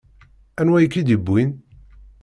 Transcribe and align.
Anwa 0.59 0.77
i 0.81 0.87
k-id-iwwin? 0.93 1.49